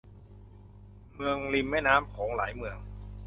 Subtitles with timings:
[1.15, 2.77] เมืองริมแม่น้ำโขงหลายเมือง